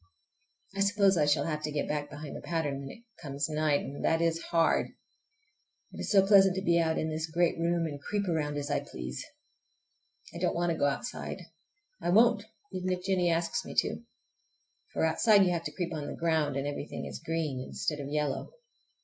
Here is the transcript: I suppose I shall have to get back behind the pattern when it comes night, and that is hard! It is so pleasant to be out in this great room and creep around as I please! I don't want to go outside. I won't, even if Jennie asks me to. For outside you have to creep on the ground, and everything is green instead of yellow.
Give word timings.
I 0.75 0.79
suppose 0.79 1.15
I 1.15 1.27
shall 1.27 1.43
have 1.45 1.61
to 1.61 1.71
get 1.71 1.87
back 1.87 2.09
behind 2.09 2.35
the 2.35 2.41
pattern 2.41 2.79
when 2.79 2.89
it 2.89 3.03
comes 3.21 3.47
night, 3.47 3.81
and 3.81 4.03
that 4.03 4.19
is 4.19 4.41
hard! 4.45 4.87
It 5.91 5.99
is 5.99 6.09
so 6.11 6.25
pleasant 6.25 6.55
to 6.55 6.63
be 6.63 6.79
out 6.79 6.97
in 6.97 7.11
this 7.11 7.29
great 7.29 7.59
room 7.59 7.85
and 7.85 8.01
creep 8.01 8.27
around 8.27 8.57
as 8.57 8.71
I 8.71 8.79
please! 8.79 9.23
I 10.33 10.39
don't 10.39 10.55
want 10.55 10.71
to 10.71 10.77
go 10.79 10.85
outside. 10.85 11.41
I 12.01 12.09
won't, 12.09 12.43
even 12.73 12.91
if 12.91 13.03
Jennie 13.03 13.29
asks 13.29 13.63
me 13.63 13.75
to. 13.77 14.01
For 14.91 15.05
outside 15.05 15.45
you 15.45 15.51
have 15.51 15.65
to 15.65 15.71
creep 15.71 15.93
on 15.93 16.07
the 16.07 16.15
ground, 16.15 16.55
and 16.55 16.65
everything 16.65 17.05
is 17.05 17.21
green 17.23 17.63
instead 17.63 17.99
of 17.99 18.09
yellow. 18.09 18.53